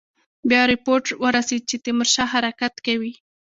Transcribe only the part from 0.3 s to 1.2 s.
بیا رپوټ